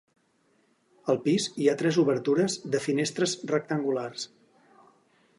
Al 1.13 1.17
pis 1.25 1.43
hi 1.63 1.67
ha 1.67 1.75
tres 1.81 1.99
obertures 2.03 2.55
de 2.77 2.81
finestres 2.85 3.35
rectangulars. 3.51 4.25